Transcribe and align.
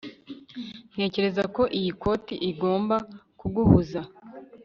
ntekereza 0.91 1.43
ko 1.55 1.63
iyi 1.77 1.91
koti 2.01 2.35
igomba 2.49 2.95
kuguhuza 3.39 4.01